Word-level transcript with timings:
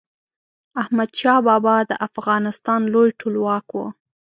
احمد 0.81 1.09
شاه 1.19 1.39
بابا 1.47 1.75
د 1.89 1.91
افغانستان 2.07 2.81
لوی 2.93 3.09
ټولواک 3.19 3.67
و. 3.73 3.77